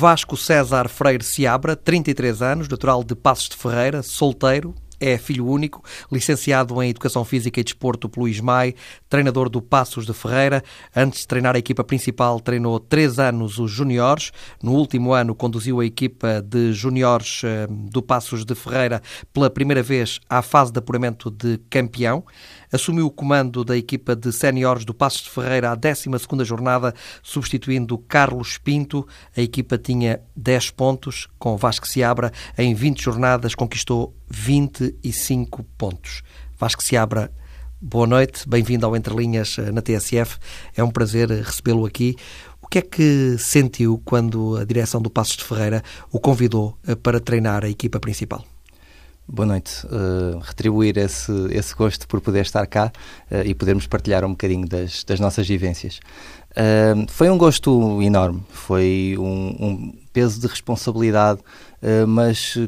[0.00, 5.84] Vasco César Freire Seabra, 33 anos, natural de Passos de Ferreira, solteiro, é filho único,
[6.10, 8.74] licenciado em Educação Física e Desporto pelo ISMAI,
[9.10, 10.62] treinador do Passos de Ferreira.
[10.96, 14.32] Antes de treinar a equipa principal, treinou três anos os juniores.
[14.62, 19.02] No último ano, conduziu a equipa de juniores eh, do Passos de Ferreira
[19.34, 22.24] pela primeira vez à fase de apuramento de campeão
[22.72, 27.98] assumiu o comando da equipa de séniores do Passos de Ferreira à 12ª jornada, substituindo
[27.98, 29.06] Carlos Pinto.
[29.36, 36.22] A equipa tinha 10 pontos, com Vasco Seabra em 20 jornadas conquistou 25 pontos.
[36.58, 37.32] Vasco Seabra,
[37.80, 40.38] boa noite, bem-vindo ao Entre Linhas eh, na TSF.
[40.76, 42.16] É um prazer eh, recebê-lo aqui.
[42.60, 46.94] O que é que sentiu quando a direção do Passos de Ferreira o convidou eh,
[46.94, 48.44] para treinar a equipa principal?
[49.32, 49.86] Boa noite.
[49.86, 52.90] Uh, retribuir esse, esse gosto por poder estar cá
[53.30, 56.00] uh, e podermos partilhar um bocadinho das, das nossas vivências.
[56.50, 61.40] Uh, foi um gosto enorme, foi um, um peso de responsabilidade,
[62.08, 62.58] mas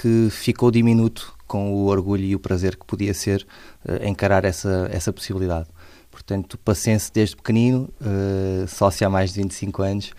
[0.00, 3.44] que ficou diminuto com o orgulho e o prazer que podia ser
[4.02, 5.66] encarar essa, essa possibilidade.
[6.12, 7.90] Portanto, paciência desde pequenino,
[8.68, 10.12] sócio há mais de 25 anos,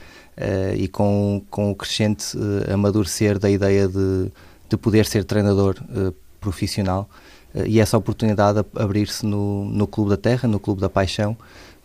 [0.78, 2.38] e com, com o crescente
[2.72, 4.30] amadurecer da ideia de
[4.70, 7.10] de poder ser treinador uh, profissional
[7.54, 11.38] uh, e essa oportunidade abrir-se no, no Clube da Terra, no Clube da Paixão,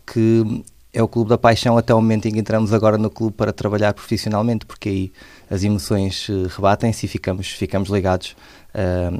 [0.06, 3.36] que é o Clube da Paixão até o momento em que entramos agora no clube
[3.36, 5.12] para trabalhar profissionalmente, porque aí
[5.48, 8.36] as emoções uh, rebatem-se e ficamos, ficamos ligados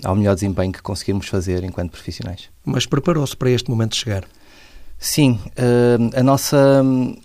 [0.05, 2.49] ao melhor desempenho que conseguimos fazer enquanto profissionais.
[2.65, 4.23] Mas preparou-se para este momento chegar?
[4.97, 5.41] Sim,
[6.15, 6.85] a, nossa,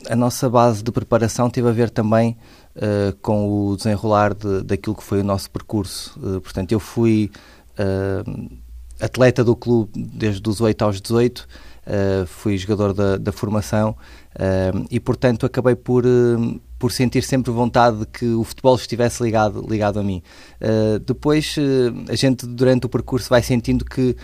[0.10, 2.36] a nossa base de preparação teve a ver também
[2.76, 6.18] uh, com o desenrolar de, daquilo que foi o nosso percurso.
[6.20, 7.32] Uh, portanto, eu fui
[7.80, 8.58] uh,
[9.00, 11.48] atleta do clube desde os 8 aos 18,
[12.26, 13.96] fui jogador da, da formação
[14.90, 16.04] e, portanto, acabei por,
[16.80, 20.24] por sentir sempre vontade de que o futebol estivesse ligado, ligado a mim.
[21.06, 21.56] depois,
[22.10, 24.16] a gente, durante o percurso, vai sentindo que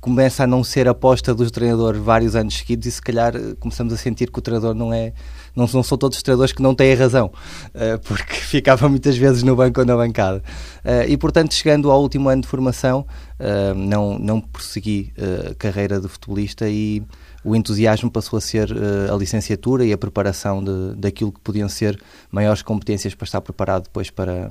[0.00, 3.96] começa a não ser aposta dos treinadores vários anos seguidos e se calhar começamos a
[3.96, 5.12] sentir que o treinador não é
[5.54, 9.42] não, não são todos os treinadores que não têm razão uh, porque ficava muitas vezes
[9.42, 10.42] no banco ou na bancada
[10.84, 13.06] uh, e portanto chegando ao último ano de formação
[13.38, 15.12] uh, não, não prossegui
[15.50, 17.02] a carreira de futebolista e
[17.42, 18.70] o entusiasmo passou a ser
[19.10, 21.98] a licenciatura e a preparação de, daquilo que podiam ser
[22.30, 24.50] maiores competências para estar preparado depois para,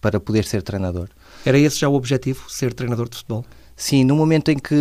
[0.00, 1.08] para poder ser treinador.
[1.44, 3.44] Era esse já o objetivo, ser treinador de futebol?
[3.76, 4.74] Sim, no momento em que,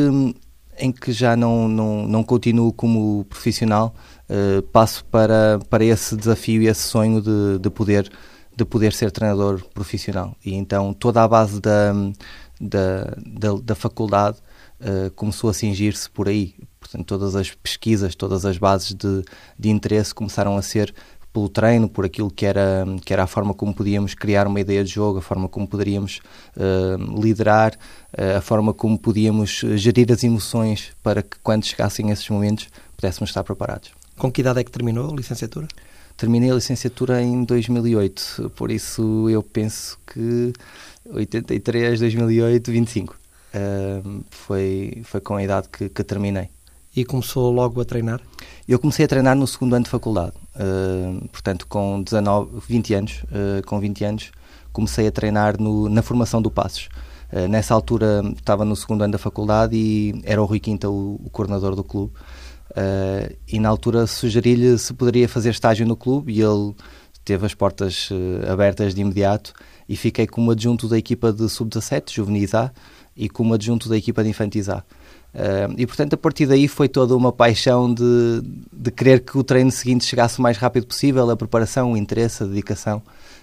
[0.80, 3.94] em que já não, não, não continuo como profissional,
[4.30, 8.10] uh, passo para, para esse desafio e esse sonho de, de, poder,
[8.56, 10.36] de poder ser treinador profissional.
[10.46, 11.94] E então toda a base da,
[12.60, 14.38] da, da, da faculdade
[14.82, 16.56] uh, começou a cingir-se por aí.
[16.80, 19.24] Portanto, todas as pesquisas, todas as bases de,
[19.58, 20.94] de interesse começaram a ser
[21.34, 24.84] pelo treino, por aquilo que era, que era a forma como podíamos criar uma ideia
[24.84, 26.20] de jogo, a forma como poderíamos
[26.56, 27.74] uh, liderar,
[28.18, 33.30] uh, a forma como podíamos gerir as emoções para que quando chegassem esses momentos pudéssemos
[33.30, 33.97] estar preparados.
[34.18, 35.68] Com que idade é que terminou a licenciatura?
[36.16, 40.52] Terminei a licenciatura em 2008, por isso eu penso que
[41.06, 43.14] 83, 2008, 25.
[43.14, 46.50] Uh, foi, foi com a idade que, que terminei.
[46.96, 48.20] E começou logo a treinar?
[48.68, 53.24] Eu comecei a treinar no segundo ano de faculdade, uh, portanto com 19, 20 anos,
[53.26, 54.32] uh, com 20 anos
[54.74, 56.90] comecei a treinar no, na formação do Passos.
[57.32, 61.20] Uh, nessa altura estava no segundo ano da faculdade e era o Rui Quinta o,
[61.24, 62.14] o coordenador do clube.
[63.48, 66.76] E na altura sugeri-lhe se poderia fazer estágio no clube e ele
[67.24, 68.10] teve as portas
[68.50, 69.54] abertas de imediato
[69.88, 72.72] e fiquei como adjunto da equipa de sub-17, juvenis A,
[73.16, 74.84] e como adjunto da equipa de infantis A.
[75.34, 78.42] Uh, e portanto, a partir daí foi toda uma paixão de,
[78.72, 82.44] de querer que o treino seguinte chegasse o mais rápido possível, a preparação, o interesse,
[82.44, 83.02] a dedicação.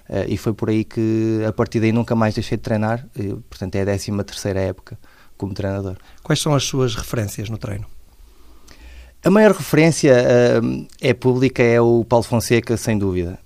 [0.09, 3.07] Uh, e foi por aí que, a partir daí, nunca mais deixei de treinar.
[3.17, 4.99] E, portanto, é a 13 terceira época
[5.37, 5.97] como treinador.
[6.23, 7.87] Quais são as suas referências no treino?
[9.25, 13.39] A maior referência uh, é pública, é o Paulo Fonseca, sem dúvida.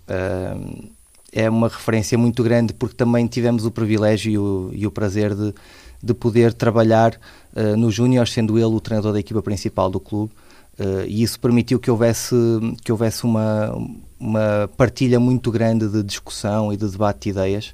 [1.32, 5.34] é uma referência muito grande porque também tivemos o privilégio e o, e o prazer
[5.34, 5.54] de
[6.02, 7.18] de poder trabalhar
[7.54, 10.32] uh, no Júnior, sendo ele o treinador da equipa principal do clube.
[10.78, 12.34] Uh, e isso permitiu que houvesse,
[12.84, 13.74] que houvesse uma,
[14.18, 17.72] uma partilha muito grande de discussão e de debate de ideias,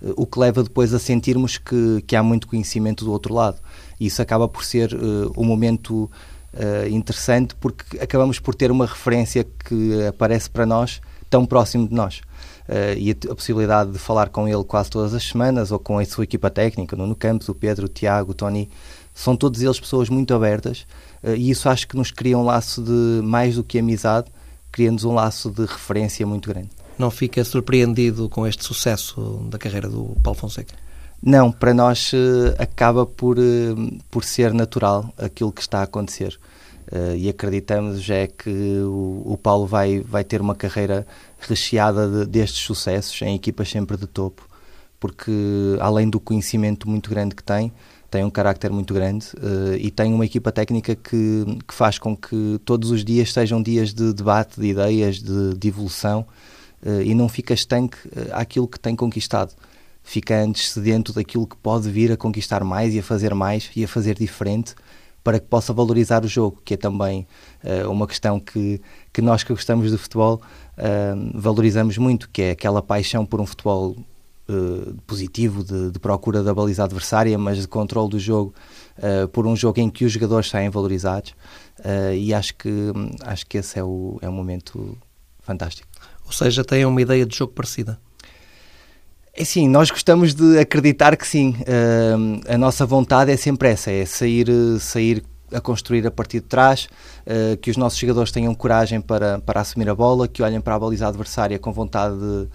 [0.00, 3.58] uh, o que leva depois a sentirmos que, que há muito conhecimento do outro lado.
[4.00, 4.94] E isso acaba por ser
[5.36, 6.10] um momento
[6.90, 12.20] interessante porque acabamos por ter uma referência que aparece para nós tão próximo de nós
[12.68, 15.98] uh, e a, a, possibilidade de falar com ele quase todas as semanas ou com
[15.98, 18.70] a sua equipa técnica, no Campos, o Pedro, o Tiago, o Tony,
[19.14, 20.86] são todos eles pessoas muito abertas
[21.22, 24.28] uh, e isso acho que nos cria um laço de mais do que amizade,
[24.70, 26.70] cria-nos um laço de referência muito grande.
[26.98, 30.74] Não fica surpreendido com este sucesso da carreira do Paulo Fonseca?
[31.22, 32.12] Não, para nós
[32.58, 33.36] acaba por,
[34.10, 36.38] por ser natural aquilo que está a acontecer.
[36.92, 41.04] Uh, e acreditamos já é que o, o, Paulo vai, vai ter uma carreira
[41.40, 44.48] recheada de, destes sucessos em equipas sempre de topo,
[45.00, 45.32] porque
[45.80, 47.72] além do conhecimento muito grande que tem,
[48.08, 52.16] tem um carácter muito grande uh, e tem uma equipa técnica que, que faz com
[52.16, 56.24] que todos os dias sejam dias de debate, de ideias, de, de evolução
[56.84, 57.98] uh, e não fica estanque
[58.30, 59.52] àquilo que tem conquistado.
[60.08, 63.82] Fica antes sedento daquilo que pode vir a conquistar mais e a fazer mais e
[63.82, 64.72] a fazer diferente
[65.24, 67.26] para que possa valorizar o jogo, que é também
[67.64, 68.80] uh, uma questão que,
[69.12, 70.40] que nós que gostamos de futebol
[70.78, 73.96] uh, valorizamos muito, que é aquela paixão por um futebol
[74.48, 78.54] uh, positivo, de, de, procura da baliza adversária, mas de controle do jogo,
[79.32, 81.34] por um jogo em que os jogadores saem valorizados,
[82.16, 82.92] e acho que,
[83.22, 84.96] acho que esse é o, é um momento
[85.40, 85.88] fantástico.
[86.24, 87.98] Ou seja, têm uma ideia de jogo parecida.
[89.38, 91.50] É sim, nós gostamos de acreditar que sim.
[91.50, 94.48] Uh, a nossa vontade é sempre essa, é sair,
[94.80, 95.22] sair
[95.52, 96.88] a construir a partir de trás,
[97.26, 100.74] uh, que os nossos jogadores tenham coragem para, para assumir a bola, que olhem para
[100.74, 102.48] a baliza adversária com vontade de,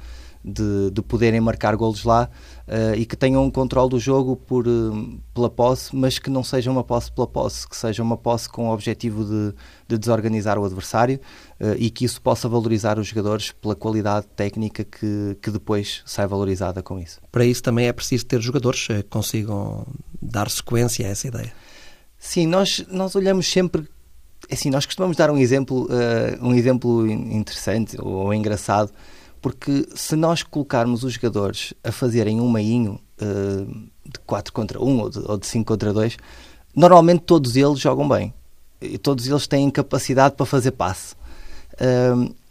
[0.43, 2.27] de, de poderem marcar golos lá
[2.67, 6.43] uh, e que tenham um controle do jogo por, uh, pela posse, mas que não
[6.43, 9.53] seja uma posse pela posse, que seja uma posse com o objetivo de,
[9.87, 11.19] de desorganizar o adversário
[11.77, 16.81] e que isso possa valorizar os jogadores pela qualidade técnica que, que depois sai valorizada
[16.81, 17.19] com isso.
[17.31, 19.85] Para isso também é preciso ter jogadores que consigam
[20.21, 21.53] dar sequência a essa ideia.
[22.17, 23.87] Sim, nós, nós olhamos sempre
[24.51, 28.91] assim, nós costumamos dar um exemplo, uh, um exemplo interessante ou engraçado
[29.41, 33.65] porque se nós colocarmos os jogadores a fazerem um meinho uh,
[34.05, 36.17] de 4 contra 1 ou de, ou de 5 contra 2,
[36.75, 38.33] normalmente todos eles jogam bem.
[38.79, 41.15] E todos eles têm capacidade para fazer passe.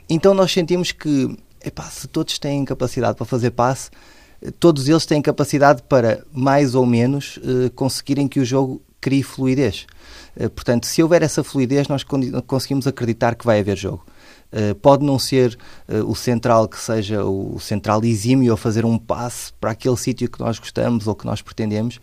[0.09, 3.91] Então nós sentimos que, epá, se todos têm capacidade para fazer passe,
[4.59, 9.87] todos eles têm capacidade para, mais ou menos, uh, conseguirem que o jogo crie fluidez.
[10.37, 12.05] Uh, portanto, se houver essa fluidez, nós
[12.47, 14.05] conseguimos acreditar que vai haver jogo.
[14.53, 15.56] Uh, pode não ser
[15.88, 20.29] uh, o central que seja o central exímio a fazer um passe para aquele sítio
[20.29, 22.00] que nós gostamos ou que nós pretendemos,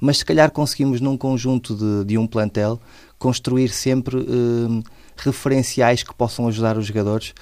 [0.00, 2.80] mas se calhar conseguimos num conjunto de, de um plantel
[3.18, 4.82] construir sempre uh,
[5.16, 7.32] referenciais que possam ajudar os jogadores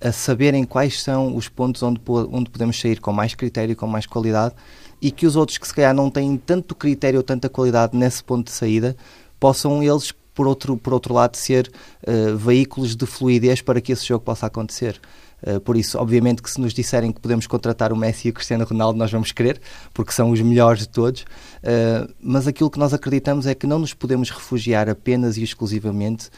[0.00, 2.00] a saberem quais são os pontos onde,
[2.32, 4.54] onde podemos sair com mais critério, com mais qualidade
[5.00, 8.24] e que os outros que se calhar não têm tanto critério ou tanta qualidade nesse
[8.24, 8.96] ponto de saída
[9.38, 11.70] possam eles por outro, por outro lado, ser
[12.06, 14.98] uh, veículos de fluidez para que esse jogo possa acontecer.
[15.46, 18.34] Uh, por isso, obviamente, que se nos disserem que podemos contratar o Messi e o
[18.34, 19.60] Cristiano Ronaldo, nós vamos querer,
[19.92, 21.22] porque são os melhores de todos.
[21.22, 26.30] Uh, mas aquilo que nós acreditamos é que não nos podemos refugiar apenas e exclusivamente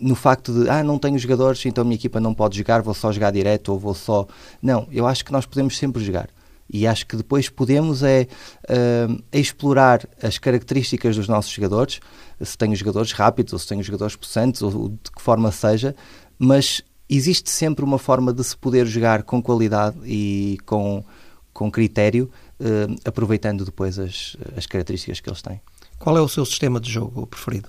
[0.00, 2.94] no facto de, ah, não tenho jogadores, então a minha equipa não pode jogar, vou
[2.94, 4.26] só jogar direto ou vou só.
[4.62, 6.30] Não, eu acho que nós podemos sempre jogar.
[6.68, 8.26] E acho que depois podemos é
[8.68, 12.00] uh, explorar as características dos nossos jogadores,
[12.40, 15.94] se tenho jogadores rápidos ou se tenho jogadores possantes ou de que forma seja,
[16.38, 16.82] mas
[17.16, 21.04] existe sempre uma forma de se poder jogar com qualidade e com,
[21.52, 22.30] com critério,
[22.60, 25.60] uh, aproveitando depois as, as características que eles têm.
[25.98, 27.68] Qual é o seu sistema de jogo preferido?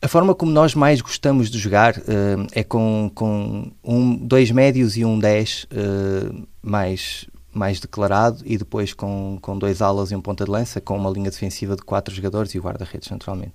[0.00, 4.96] A forma como nós mais gostamos de jogar uh, é com, com um, dois médios
[4.96, 10.20] e um 10 uh, mais, mais declarado e depois com, com dois alas e um
[10.20, 13.54] ponta de lança, com uma linha defensiva de quatro jogadores e o guarda-redes, naturalmente.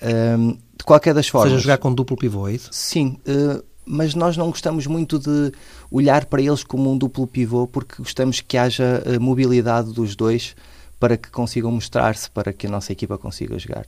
[0.00, 1.50] Um, de qualquer das formas.
[1.50, 2.68] Ou seja, jogar com duplo pivô, é isso?
[2.70, 5.52] Sim, uh, mas nós não gostamos muito de
[5.90, 10.54] olhar para eles como um duplo pivô porque gostamos que haja uh, mobilidade dos dois
[10.98, 13.86] para que consigam mostrar-se, para que a nossa equipa consiga jogar.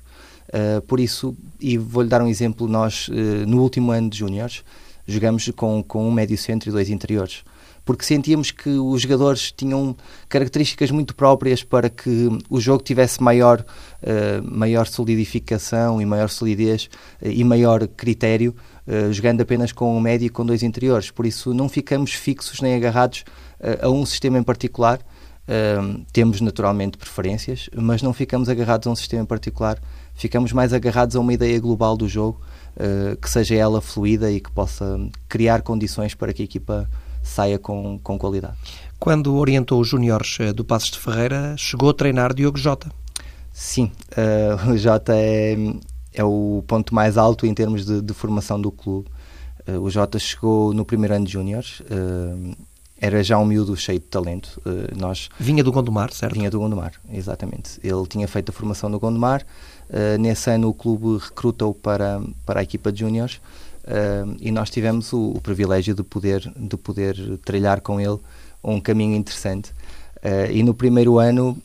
[0.48, 3.08] Uh, por isso, e vou-lhe dar um exemplo, nós
[3.46, 4.64] no último ano de júniores
[5.06, 7.44] jogamos com, com um médio centro e dois interiores
[7.84, 9.94] porque sentíamos que os jogadores tinham
[10.28, 16.88] características muito próprias para que o jogo tivesse maior, uh, maior solidificação e maior solidez
[17.20, 18.54] uh, e maior critério,
[18.86, 21.10] uh, jogando apenas com um médio e com dois interiores.
[21.10, 23.24] Por isso, não ficamos fixos nem agarrados
[23.80, 25.00] a um sistema em particular.
[26.12, 29.78] temos naturalmente preferências, mas não ficamos agarrados a um sistema em particular.
[30.14, 32.42] Ficamos mais agarrados a uma ideia global do jogo,
[33.22, 34.98] que seja ela fluida e que possa
[35.28, 36.90] criar condições para que a equipa
[37.24, 38.56] saia com, com qualidade.
[39.00, 42.92] Quando orientou os júniores eh, do Passos de Ferreira, chegou a treinar Diogo Jota?
[43.52, 45.56] Sim, uh, o Jota é,
[46.14, 49.08] é o ponto mais alto em termos de, de formação do clube.
[49.68, 52.56] Uh, o Jota chegou no primeiro ano de júniores, uh,
[52.98, 54.62] era já um miúdo cheio de talento.
[54.96, 56.32] nós Vinha do Gondomar, certo?
[56.32, 57.78] Vinha do Gondomar, exatamente.
[57.82, 59.44] Ele tinha feito a formação no Gondomar.
[60.18, 63.40] nesse ano o clube recrutou para, para a equipa de júniores
[63.84, 68.18] uh, e nós tivemos o, o, privilégio de poder, de poder trilhar com ele
[68.62, 69.70] um caminho interessante.
[70.18, 71.60] Uh, e no primeiro ano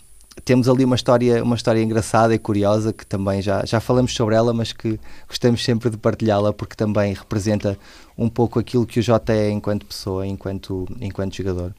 [0.46, 4.36] temos ali uma história, uma história engraçada e curiosa que também já, já falamos sobre
[4.36, 7.78] ela, mas que gostamos sempre de partilhá-la porque também representa
[8.18, 11.74] um pouco aquilo que o Jota é enquanto pessoa, enquanto, enquanto jogador.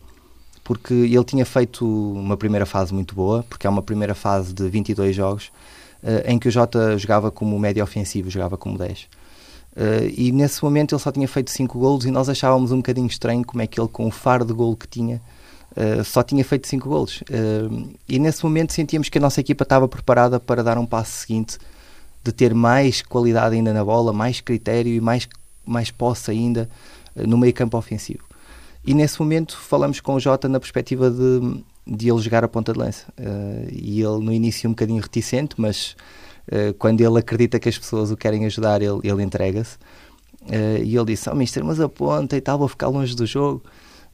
[0.64, 4.68] Porque ele tinha feito uma primeira fase muito boa, porque é uma primeira fase de
[4.68, 5.50] 22 jogos,
[6.02, 9.00] uh, em que o Jota jogava como médio ofensivo, jogava como 10.
[9.00, 9.06] Uh,
[9.76, 13.06] eh, e nesse momento ele só tinha feito 5 golos e nós achávamos um bocadinho
[13.06, 15.20] estranho como é que ele, com o faro de golo que tinha,
[15.76, 17.22] uh, só tinha feito 5 golos.
[18.08, 21.58] e nesse momento sentíamos que a nossa equipa estava preparada para dar um passo seguinte,
[22.22, 25.28] de ter mais qualidade ainda na bola, mais critério e mais,
[25.64, 26.68] mais posse ainda
[27.16, 28.30] no meio campo ofensivo.
[28.84, 32.72] E nesse momento falamos com o Jota na perspectiva de, de ele jogar a ponta
[32.72, 33.06] de lança.
[33.18, 35.96] Uh, e ele no início um bocadinho reticente, mas
[36.48, 39.76] uh, quando ele acredita que as pessoas o querem ajudar, ele, ele entrega-se.
[40.42, 43.26] Uh, e ele disse: Oh, mister, mas a ponta e tal, vou ficar longe do
[43.26, 43.62] jogo.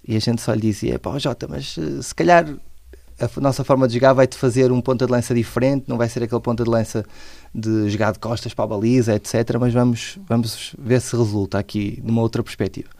[0.06, 2.46] E a gente só lhe dizia: Pá, Jota, mas se calhar
[3.18, 6.22] a nossa forma de jogar vai-te fazer um ponta de lança diferente, não vai ser
[6.22, 7.04] aquele ponta de lança
[7.54, 9.56] de jogar de costas para a baliza, etc.
[9.58, 12.90] Mas vamos, vamos ver se resulta aqui numa outra perspectiva.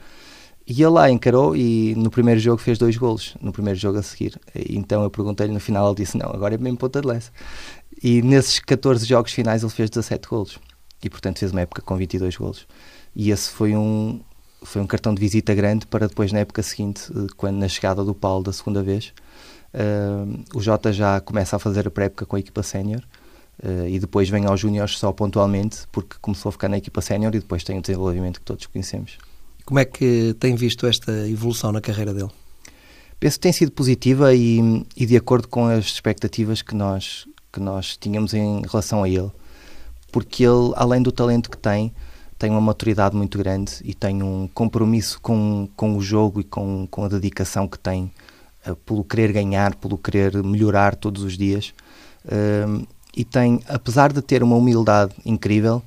[0.66, 4.02] E ele lá encarou e no primeiro jogo fez dois golos, no primeiro jogo a
[4.02, 4.40] seguir.
[4.54, 7.30] Então eu perguntei-lhe no final, ele disse: Não, agora é mesmo ponta de lança.
[8.02, 10.58] E nesses 14 jogos finais ele fez 17 golos.
[11.04, 12.66] E portanto fez uma época com 22 golos.
[13.14, 14.20] E esse foi um,
[14.66, 18.04] foi um cartão de visita grande para depois, na época seguinte, eh, quando na chegada
[18.04, 19.12] do Paulo da segunda vez,
[19.72, 23.00] uh, o Jota já começa a fazer a pré-época com a equipa sénior.
[23.62, 27.34] Uh, e depois vem aos Júniores só pontualmente, porque começou a ficar na equipa sénior
[27.34, 29.18] e depois tem o desenvolvimento que todos conhecemos.
[29.64, 32.30] Como é que tem visto esta evolução na carreira dele?
[33.20, 37.60] Penso que tem sido positiva e, e de acordo com as expectativas que nós, que
[37.60, 39.30] nós tínhamos em relação a ele.
[40.10, 41.94] Porque ele, além do talento que tem,
[42.38, 46.86] tem uma maturidade muito grande e tem um compromisso com, com o jogo e com,
[46.90, 48.12] com a dedicação que tem
[48.66, 51.72] uh, pelo querer ganhar, pelo querer melhorar todos os dias.
[52.24, 55.82] Uh, e tem, apesar de ter uma humildade incrível,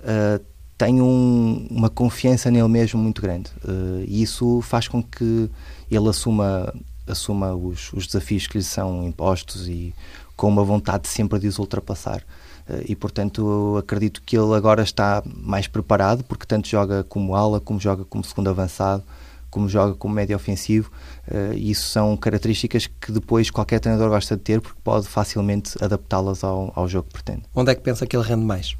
[0.00, 0.44] uh,
[0.76, 3.50] tem um, uma confiança nele mesmo muito grande.
[3.64, 5.48] Uh, e isso faz com que
[5.90, 6.74] ele assuma,
[7.06, 9.94] assuma os, os, desafios que lhe são impostos e
[10.36, 12.22] com uma vontade sempre de os ultrapassar.
[12.68, 17.60] Uh, e portanto acredito que ele agora está mais preparado, porque tanto joga como ala,
[17.60, 19.02] como joga como segundo avançado,
[19.50, 20.90] como joga como médio ofensivo.
[21.28, 25.76] Uh, e isso são características que depois qualquer treinador gosta de ter, porque pode facilmente
[25.82, 27.42] adaptá-las ao, ao jogo que pretende.
[27.54, 28.76] Onde é que pensa que ele rende mais?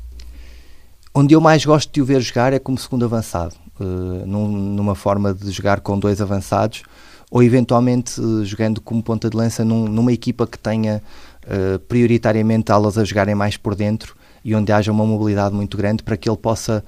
[1.15, 3.85] Onde eu mais gosto de o ver jogar é como segundo avançado, uh,
[4.27, 6.83] num, numa forma de jogar com dois avançados
[7.31, 11.03] ou eventualmente jogando como ponta de lança num, numa equipa que tenha
[11.47, 16.03] uh, prioritariamente alas a jogarem mais por dentro e onde haja uma mobilidade muito grande
[16.03, 16.85] para que ele possa,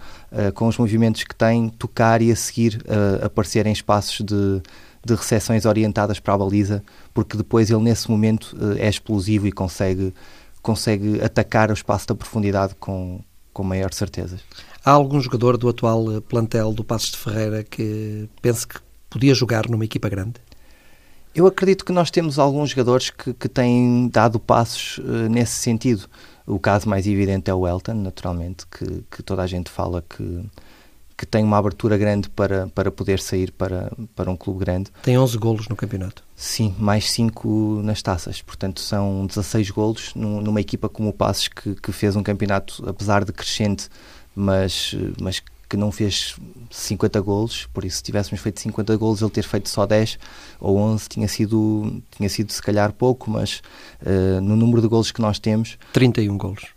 [0.53, 2.85] com os movimentos que tem, tocar e a seguir
[3.25, 4.61] aparecer em espaços de,
[5.03, 6.83] de recepções orientadas para a baliza,
[7.15, 10.13] porque depois ele nesse momento é explosivo e consegue,
[10.61, 13.23] consegue atacar o espaço da profundidade com,
[13.55, 14.37] com maior certeza.
[14.85, 18.77] Há algum jogador do atual eh, plantel do Passos de Ferreira que pense que
[19.09, 20.35] podia jogar numa equipa grande?
[21.37, 26.09] Eu acredito que nós temos alguns jogadores que, que têm dado passos uh, nesse sentido.
[26.47, 30.47] O caso mais evidente é o Elton, naturalmente, que, que toda a gente fala que,
[31.15, 34.91] que tem uma abertura grande para, para poder sair para, para um clube grande.
[35.03, 36.25] Tem 11 golos no campeonato.
[36.35, 38.41] Sim, mais 5 nas taças.
[38.41, 43.27] Portanto, são 16 golos numa equipa como o Passos, que, que fez um campeonato, apesar
[43.27, 43.91] de crescente,
[44.35, 46.37] mas, mas que não fez
[46.71, 47.67] 50 golos.
[47.73, 50.19] Por isso, se tivéssemos feito 50 golos, ele ter feito só 10
[50.61, 53.63] ou 11 tinha sido, tinha sido se calhar pouco, mas
[54.03, 55.79] uh, no número de golos que nós temos...
[55.93, 56.76] 31 golos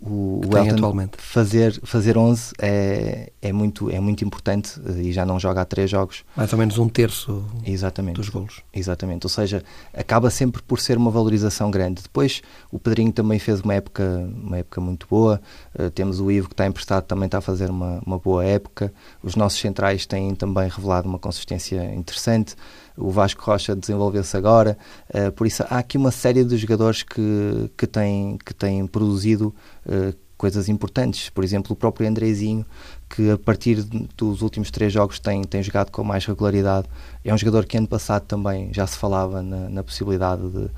[0.00, 1.18] o, o Elton atualmente.
[1.18, 5.64] fazer fazer 11 é, é muito é muito importante eh, e já não joga há
[5.64, 6.24] três jogos.
[6.34, 8.16] Mais ou menos um terço exatamente.
[8.16, 8.62] dos golos.
[8.72, 9.26] Exatamente.
[9.26, 12.02] Ou seja acaba sempre por ser uma valorização grande.
[12.02, 12.40] Depois
[12.72, 15.40] o Pedrinho também fez uma época uma época muito boa.
[15.78, 18.92] Uh, temos o Ivo que está emprestado também está a fazer uma, uma boa época.
[19.22, 22.56] Os nossos centrais têm também revelado uma consistência interessante
[22.96, 24.76] o Vasco Rocha desenvolveu-se agora,
[25.14, 29.54] uh, por isso há aqui uma série de jogadores que, que, têm, que têm produzido
[29.86, 32.64] uh, coisas importantes, por exemplo o próprio Andrezinho,
[33.10, 33.82] que a partir
[34.16, 36.88] dos últimos três jogos tem, tem jogado com mais regularidade,
[37.22, 40.70] é um jogador que ano passado também já se falava na, na possibilidade de,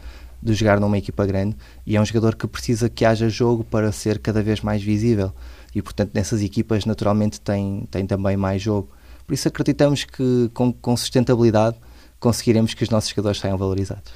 [0.43, 3.93] de jogar numa equipa grande e é um jogador que precisa que haja jogo para
[3.93, 5.33] ser cada vez mais visível.
[5.73, 8.89] E portanto nessas equipas naturalmente tem, tem também mais jogo.
[9.25, 11.77] Por isso acreditamos que com, com sustentabilidade
[12.23, 14.11] conseguiremos que os nossos jogadores saiam valorizados.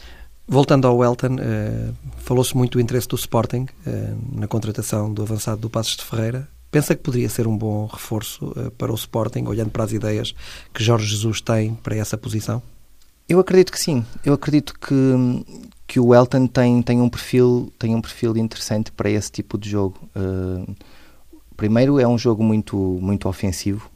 [0.49, 5.61] Voltando ao Welton, uh, falou-se muito do interesse do Sporting uh, na contratação do avançado
[5.61, 6.49] do Passos de Ferreira.
[6.71, 10.33] Pensa que poderia ser um bom reforço uh, para o Sporting, olhando para as ideias
[10.73, 12.63] que Jorge Jesus tem para essa posição?
[13.29, 14.07] Eu acredito que sim.
[14.25, 19.11] Eu acredito que, que o Elton tem, tem, um perfil, tem um perfil interessante para
[19.11, 19.99] esse tipo de jogo.
[21.57, 23.91] Primeiro, é um jogo muito, muito ofensivo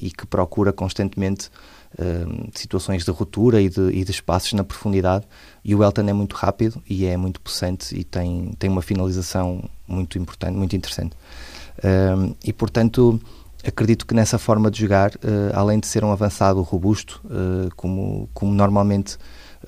[0.00, 1.50] e que procura constantemente
[1.98, 5.26] uh, situações de ruptura e de, e de espaços na profundidade.
[5.64, 9.68] E o Elton é muito rápido e é muito possante e tem, tem uma finalização
[9.86, 11.16] muito importante, muito interessante.
[12.44, 13.20] e portanto,
[13.66, 15.12] acredito que nessa forma de jogar,
[15.54, 17.22] além de ser um avançado robusto,
[17.76, 19.16] como, como normalmente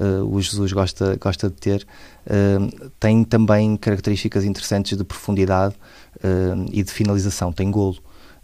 [0.00, 1.86] uh, o Jesus gosta, gosta de ter,
[2.26, 5.74] uh, tem também características interessantes de profundidade
[6.16, 7.98] uh, e de finalização, tem golo.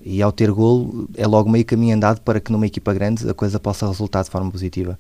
[0.05, 3.35] E ao ter golo, é logo meio caminho andado para que numa equipa grande a
[3.35, 4.99] coisa possa resultar de forma positiva.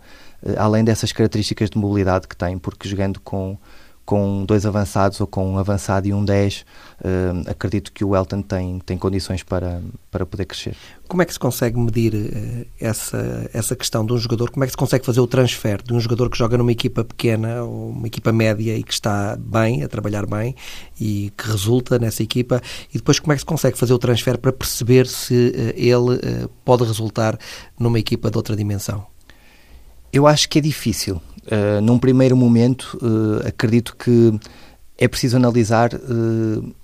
[0.56, 3.56] além dessas características de mobilidade que tem, porque jogando com
[4.04, 6.64] com dois avançados ou com um avançado e um 10, uh,
[7.04, 9.80] eh, acredito que o Elton tem, tem condições para,
[10.10, 10.76] para poder crescer.
[11.06, 14.50] Como é que se consegue medir uh, essa, essa questão de um jogador?
[14.50, 17.04] Como é que se consegue fazer o transfer de um jogador que joga numa equipa
[17.04, 20.56] pequena ou uma equipa média e que está bem, a trabalhar bem
[21.00, 22.60] e que resulta nessa equipa?
[22.92, 26.48] E depois como é que se consegue fazer o transfer para perceber se uh, ele
[26.64, 27.38] pode resultar
[27.78, 29.11] numa equipa de outra dimensão?
[30.12, 31.20] Eu acho que é difícil.
[31.46, 34.38] Uh, num primeiro momento, uh, acredito que
[34.98, 36.74] é preciso analisar, uh,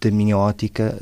[0.00, 0.94] da minha ótica,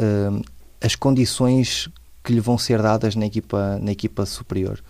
[0.80, 1.90] as condições
[2.22, 4.80] que lhe vão ser dadas na equipa, na equipa superior.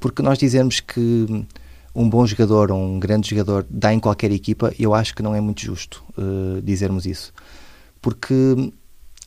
[0.00, 1.46] Porque nós dizemos que
[1.94, 5.34] um bom jogador ou um grande jogador dá em qualquer equipa, eu acho que não
[5.36, 6.02] é muito justo
[6.64, 7.32] dizermos isso.
[8.02, 8.34] Porque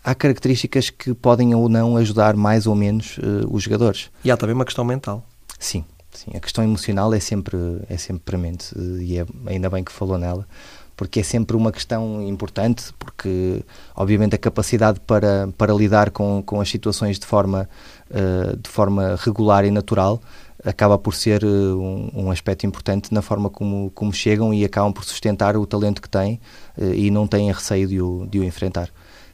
[0.04, 3.18] há características que podem ou não ajudar mais ou menos
[3.50, 4.12] os jogadores.
[4.26, 5.26] E há também uma questão mental.
[5.58, 7.58] Sim, Sim, a questão emocional é sempre,
[7.90, 10.48] é sempre premente e é, ainda bem que falou nela,
[10.96, 13.64] porque é sempre uma questão importante, porque
[13.96, 17.70] obviamente a capacidade para, para lidar com, com as situações de forma,
[18.10, 20.20] uh, de forma regular e natural
[20.65, 24.91] acaba por ser uh, um, um, aspecto importante na forma como, como chegam e acabam
[24.91, 26.39] por sustentar o talento que têm
[26.78, 28.89] uh, e não têm receio de o, de o enfrentar.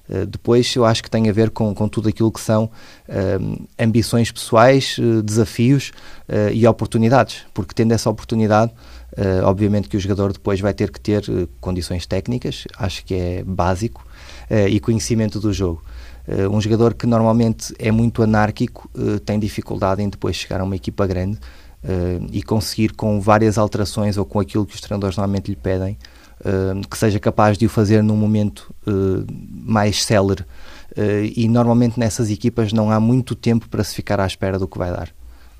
[0.09, 3.67] Eh, depois, eu acho que tem a ver com, com tudo aquilo que são uh,
[3.79, 5.91] ambições pessoais, uh, desafios
[6.53, 8.71] e oportunidades, porque tendo essa oportunidade,
[9.43, 11.23] obviamente que o jogador depois vai ter que ter
[11.59, 14.03] condições técnicas, acho que é básico,
[14.69, 15.83] e conhecimento do jogo.
[16.49, 18.89] um jogador que normalmente é muito anárquico
[19.25, 21.37] tem dificuldade em depois chegar a uma equipa grande
[22.31, 25.97] e conseguir, com várias alterações ou com aquilo que os treinadores normalmente lhe pedem,
[26.89, 30.43] que seja capaz de o fazer num momento uh, mais célere.
[30.91, 34.67] Uh, e normalmente nessas equipas não há muito tempo para se ficar à espera do
[34.67, 35.09] que vai dar.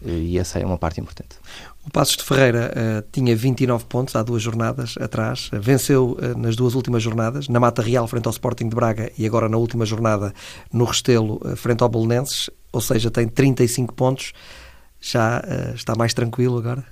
[0.06, 1.38] e essa é uma parte importante.
[1.86, 6.56] O Passos de Ferreira uh, tinha 29 pontos há duas jornadas atrás, venceu uh, nas
[6.56, 9.86] duas últimas jornadas, na Mata Real frente ao Sporting de Braga e agora na última
[9.86, 10.34] jornada
[10.72, 14.32] no Restelo uh, frente ao Belenenses, ou seja, tem 35 pontos.
[15.06, 15.44] Já
[15.76, 16.86] está mais tranquilo agora?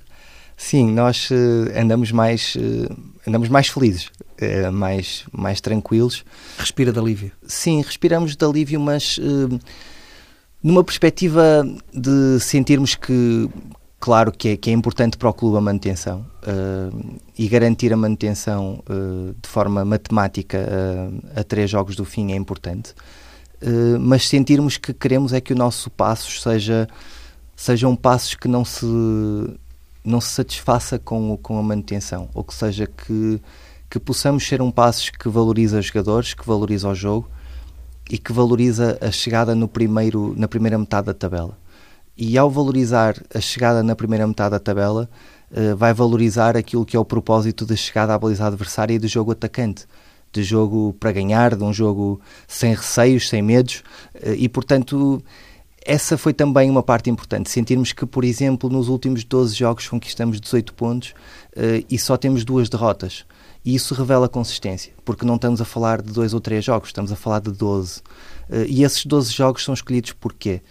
[0.62, 2.96] Sim, nós uh, andamos mais uh,
[3.26, 6.24] andamos mais felizes, uh, mais mais tranquilos.
[6.56, 7.32] Respira de alívio.
[7.44, 9.18] Sim, respiramos de alívio, mas
[10.62, 13.50] numa perspectiva de sentirmos que
[13.98, 16.24] claro que é, que é importante para o clube a manutenção
[17.36, 18.82] e garantir a manutenção
[19.42, 20.58] de forma matemática
[21.34, 22.94] a três jogos do fim é importante.
[24.00, 26.88] mas sentirmos que queremos é que o nosso passos seja
[27.56, 28.86] sejam passos que não se
[30.04, 33.40] não se satisfaça com, com a manutenção, ou que seja que,
[33.88, 37.28] que possamos ser um passos que valoriza os jogadores, que valoriza o jogo
[38.10, 41.56] e que valoriza a chegada no primeiro, na primeira metade da tabela.
[42.16, 45.08] E ao valorizar a chegada na primeira metade da tabela,
[45.50, 49.08] uh, vai valorizar aquilo que é o propósito de chegada à baliza adversária e do
[49.08, 49.86] jogo atacante
[50.32, 53.82] de jogo para ganhar, de um jogo sem receios, sem medos,
[54.14, 55.22] eh, e portanto
[55.84, 57.50] essa foi também uma parte importante.
[57.50, 61.10] Sentirmos que, por exemplo, nos últimos 12 jogos conquistamos 18 pontos
[61.56, 63.24] uh, e só temos duas derrotas.
[63.64, 67.12] E isso revela consistência, porque não estamos a falar de dois ou três jogos, estamos
[67.12, 67.98] a falar de 12.
[67.98, 68.02] Uh,
[68.50, 70.62] eh, e esses 12 jogos são escolhidos porquê?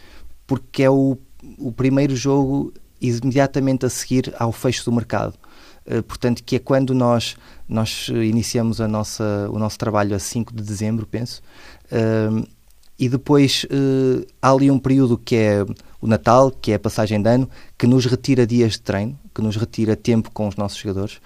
[0.45, 1.17] Porque é o,
[1.57, 5.35] o primeiro jogo imediatamente a seguir ao fecho do mercado.
[5.85, 10.53] Uh, portanto, que é quando nós, nós iniciamos a nossa, o nosso trabalho a 5
[10.53, 11.41] de dezembro, penso.
[13.01, 15.65] E depois uh, há ali um período que é
[15.99, 19.41] o Natal, que é a passagem de ano, que nos retira dias de treino, que
[19.41, 21.19] nos retira tempo com os nossos jogadores.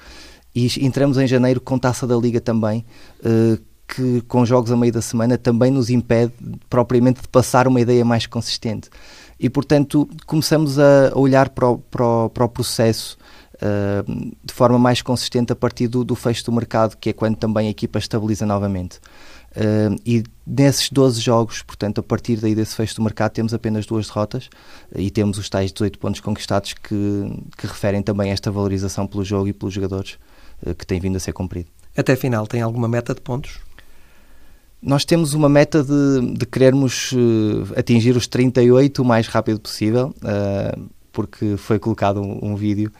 [0.56, 2.86] E entramos em janeiro com taça da Liga também,
[3.20, 6.32] uh, que com jogos a meio da semana também nos impede
[6.70, 8.90] propriamente de passar uma ideia mais consistente.
[9.38, 13.18] E portanto começamos a olhar para o, para o, para o processo
[13.56, 17.36] uh, de forma mais consistente a partir do, do fecho do mercado, que é quando
[17.36, 19.02] também a equipa estabiliza novamente.
[19.56, 23.86] Uh, e nesses 12 jogos, portanto, a partir daí desse fecho do mercado, temos apenas
[23.86, 24.50] duas derrotas
[24.92, 26.96] uh, e temos os tais 18 pontos conquistados que,
[27.58, 30.18] que referem também esta valorização pelo jogo e pelos jogadores
[30.66, 31.70] uh, que tem vindo a ser cumprido.
[31.96, 33.60] Até a final, tem alguma meta de pontos?
[34.82, 37.12] Nós temos uma meta de, de querermos
[37.76, 40.14] atingir os 38 o mais rápido possível,
[41.12, 42.92] porque foi colocado um, um vídeo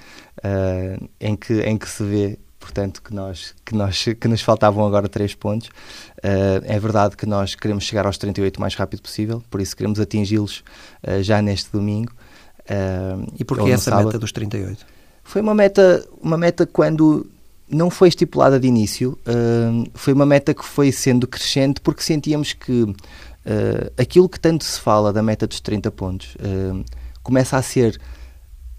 [1.20, 5.08] em, que, em que se vê portanto que nós que nós que nos faltavam agora
[5.08, 5.68] três pontos.
[6.18, 9.78] Uh, é verdade que nós queremos chegar aos 38 o mais rápido possível por isso
[9.78, 10.64] queremos atingi-los
[11.08, 12.12] uh, já neste domingo.
[12.62, 14.08] Uh, e porquê essa sábado.
[14.08, 14.84] meta dos 38
[15.24, 17.28] foi uma meta uma meta quando
[17.70, 19.18] não foi estipulada de início
[19.96, 22.96] foi uma meta que foi sendo crescente porque sentíamos que
[23.98, 26.38] aquilo que tanto se fala da meta dos 30 pontos
[27.24, 28.00] começa a ser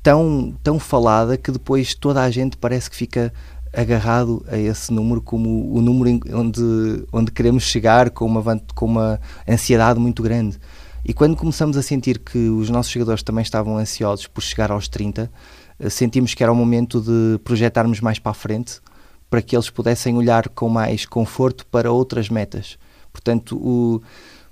[0.07, 3.33] tão, tão falada que depois toda a gente parece que fica
[3.73, 9.21] agarrado a esse número como o número onde, onde queremos chegar com uma, com uma
[9.49, 10.59] ansiedade muito grande.
[11.05, 14.89] E quando começamos a sentir que os nossos jogadores também estavam ansiosos por chegar aos
[14.89, 15.31] 30,
[15.79, 18.81] eh, sentimos que era o momento de projetarmos mais para a frente
[19.31, 22.79] para que eles pudessem olhar com mais conforto para outras metas.
[23.13, 24.03] Portanto, o,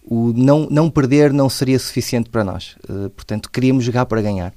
[0.05, 2.77] o não, não perder não seria suficiente para nós.
[2.89, 4.53] Uh, portanto, queríamos jogar para ganhar.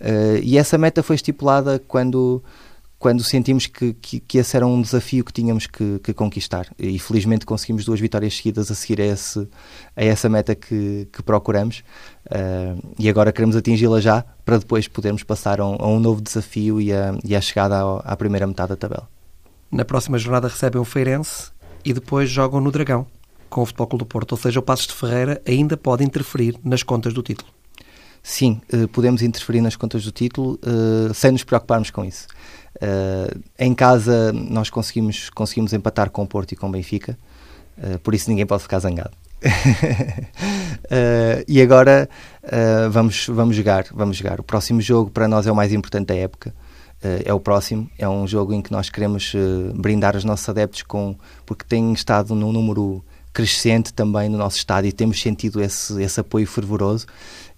[0.00, 2.42] Uh, e essa meta foi estipulada quando
[3.00, 6.66] quando sentimos que, que, que, esse era um desafio que tínhamos que, que, conquistar.
[6.78, 9.48] E felizmente conseguimos duas vitórias seguidas a seguir a, esse,
[9.96, 11.82] a essa meta que, procuramos.
[12.26, 16.20] Uh, e agora queremos atingi-la já para depois podermos passar a um, a um novo
[16.20, 19.08] desafio e a, e a chegada à, à, primeira metade da tabela.
[19.72, 21.50] Na próxima jornada recebem o Feirense
[21.82, 23.06] e depois jogam no Dragão
[23.48, 24.32] com o Futebol Clube do Porto.
[24.32, 27.50] Ou seja, o Passos de Ferreira ainda pode interferir nas contas do título.
[28.22, 32.26] Sim, uh, podemos interferir nas contas do título uh, sem nos preocuparmos com isso.
[32.76, 37.18] Uh, em casa nós conseguimos, conseguimos empatar com o Porto e com o Benfica,
[37.78, 39.10] uh, por isso ninguém pode ficar zangado.
[39.42, 39.48] uh,
[41.48, 42.08] e agora
[42.90, 44.40] vamos, vamos jogar, vamos jogar.
[44.40, 46.54] O próximo jogo para nós é o mais importante da época.
[47.24, 49.32] é o próximo, é um jogo em que nós queremos
[49.74, 53.02] brindar os nossos adeptos com porque tem estado num número
[53.32, 57.06] crescente também no nosso estádio e temos sentido esse, esse apoio fervoroso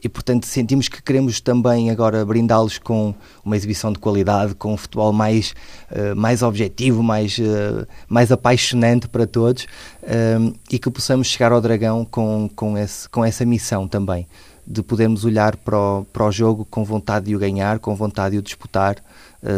[0.03, 4.77] e portanto sentimos que queremos também agora brindá-los com uma exibição de qualidade, com um
[4.77, 5.55] futebol mais,
[5.91, 9.65] uh, mais objetivo, mais, uh, mais apaixonante para todos
[10.03, 14.27] uh, e que possamos chegar ao Dragão com, com, esse, com essa missão também
[14.67, 18.33] de podermos olhar para o, para o jogo com vontade de o ganhar, com vontade
[18.33, 18.97] de o disputar,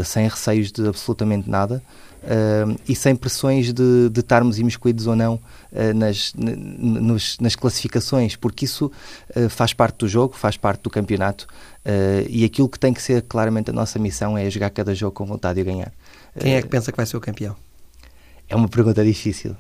[0.03, 1.83] sem receios de absolutamente nada
[2.25, 8.37] uh, e sem pressões de, de estarmos imiscuídos ou não uh, nas, nos, nas classificações,
[8.37, 8.91] porque isso
[9.37, 11.47] uh, faz parte do jogo, faz parte do campeonato
[12.31, 15.27] e aquilo que tem que ser claramente a nossa missão é jogar cada jogo com
[15.27, 15.93] vontade de ganhar.
[16.41, 17.55] Quem é que pensa que vai ser o campeão?
[18.49, 19.55] É uma pergunta difícil.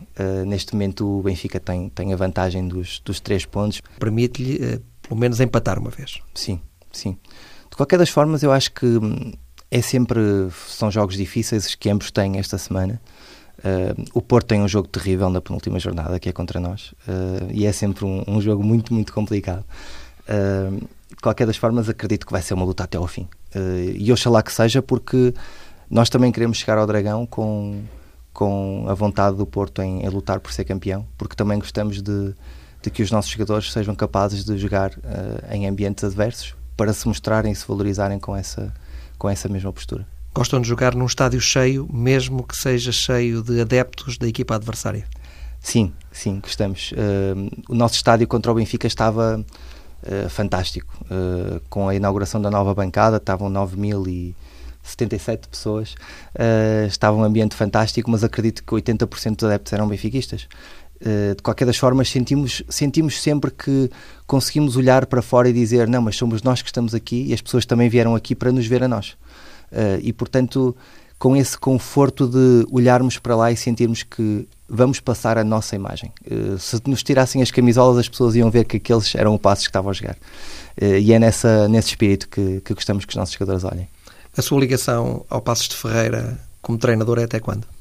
[0.46, 3.82] Neste momento o Benfica tem, tem a vantagem dos, dos três pontos.
[3.98, 6.18] Permite-lhe, uh, pelo menos, empatar uma vez.
[6.34, 7.18] Sim, sim.
[7.70, 9.32] De qualquer das formas, eu acho que hum,
[9.74, 10.20] é sempre
[10.68, 13.00] são jogos difíceis que ambos têm esta semana.
[13.58, 17.50] Uh, o Porto tem um jogo terrível na penúltima jornada que é contra nós uh,
[17.50, 19.64] e é sempre um, um, jogo muito muito complicado.
[20.28, 23.28] Uh, de qualquer das formas acredito que vai ser uma luta até ao fim
[23.94, 25.32] e oxalá que seja porque
[25.88, 27.82] nós também queremos chegar ao Dragão com
[28.32, 32.34] com a vontade do Porto em, em lutar por ser campeão porque também gostamos de,
[32.82, 34.92] de que os nossos jogadores sejam capazes de jogar
[35.52, 38.74] em ambientes adversos para se mostrarem e se valorizarem com essa
[39.24, 40.06] com essa mesma postura.
[40.34, 45.06] Gostam de jogar num estádio cheio, mesmo que seja cheio de adeptos da equipa adversária?
[45.58, 46.92] Sim, sim, gostamos.
[46.92, 50.92] Uh, o nosso estádio contra o Benfica estava uh, fantástico.
[51.04, 55.94] Uh, com a inauguração da nova bancada, estavam 9.077 pessoas.
[56.86, 60.46] estava um ambiente fantástico, mas acredito que 80% dos adeptos eram benfiquistas.
[61.36, 63.90] De qualquer das formas, sentimos, sentimos sempre que
[64.26, 67.40] conseguimos olhar para fora e dizer: não, mas somos nós que estamos aqui e as
[67.40, 69.10] pessoas também vieram aqui para nos ver a nós.
[69.70, 70.74] Uh, e portanto,
[71.18, 76.10] com esse conforto de olharmos para lá e sentirmos que vamos passar a nossa imagem.
[76.26, 79.64] Uh, se nos tirassem as camisolas, as pessoas iam ver que aqueles eram o passos
[79.64, 80.16] que estavam a jogar.
[80.80, 83.88] E é nessa, nesse espírito que, que gostamos que os nossos jogadores olhem.
[84.36, 87.73] A sua ligação ao Passos de Ferreira como treinador é até quando?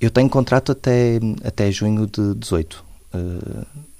[0.00, 2.84] Eu tenho contrato até, até junho de 18.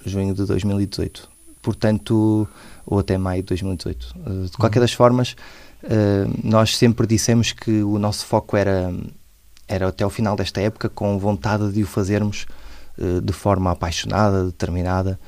[0.05, 2.47] junho de 2018 portanto,
[2.87, 4.15] ou até maio de 2018.
[4.25, 5.35] Eh, de qualquer das formas,
[5.83, 8.95] eh, nós sempre dissemos que o nosso foco era,
[9.67, 12.47] era até o final desta época com vontade de o fazermos
[12.97, 15.19] eh, de forma apaixonada, determinada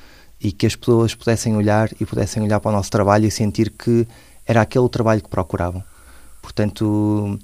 [0.41, 3.71] e que as pessoas pudessem olhar e pudessem olhar para o nosso trabalho e sentir
[3.71, 4.07] que
[4.47, 5.83] era aquele o trabalho que procuravam.
[6.41, 7.37] Portanto,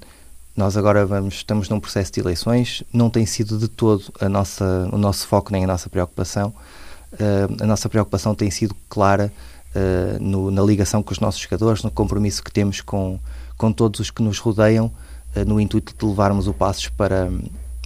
[0.55, 4.87] Nós agora vamos, estamos num processo de eleições, não tem sido de todo a nossa,
[4.89, 6.53] o nosso foco nem a nossa preocupação.
[7.11, 9.33] Uh, a nossa preocupação tem sido clara
[9.75, 13.19] uh, no, na ligação com os nossos jogadores, no compromisso que temos com,
[13.57, 14.85] com todos os que nos rodeiam,
[15.35, 17.29] uh, no intuito de levarmos o Passos para,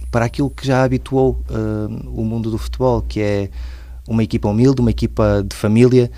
[0.08, 1.42] para aquilo que já habituou
[2.06, 3.50] o mundo do futebol, que é
[4.06, 6.10] uma equipa humilde, uma equipa de família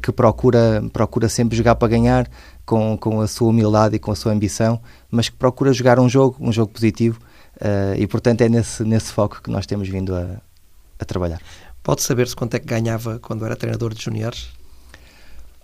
[0.00, 2.28] que procura, procura sempre jogar para ganhar,
[2.64, 6.08] com, com a sua humildade e com a sua ambição, mas que procura jogar um
[6.08, 7.20] jogo, um jogo positivo,
[7.56, 10.40] uh, e portanto é nesse, nesse foco que nós temos vindo a,
[10.98, 11.40] a trabalhar.
[11.82, 14.48] Pode saber-se quanto é que ganhava quando era treinador de juniores?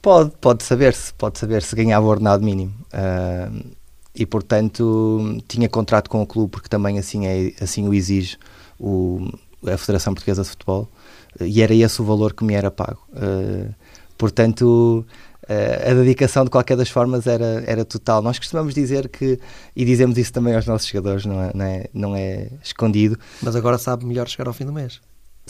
[0.03, 2.75] Pode, pode saber-se, pode saber-se, ganhava ordenado mínimo.
[2.93, 3.71] Uh,
[4.15, 8.37] e portanto tinha contrato com o clube porque também assim, é, assim o exige
[8.79, 9.31] o,
[9.65, 10.89] a Federação Portuguesa de Futebol
[11.41, 13.01] e era esse o valor que me era pago.
[13.13, 13.73] Uh,
[14.19, 15.07] portanto,
[15.91, 18.23] a dedicação de qualquer das formas era, era total.
[18.23, 19.39] Nós costumamos dizer que,
[19.75, 23.19] e dizemos isso também aos nossos jogadores, não é, não é, não é escondido.
[23.43, 25.01] Mas agora sabe melhor chegar ao fim do mês.